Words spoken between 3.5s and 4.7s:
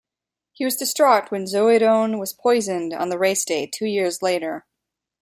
two years later.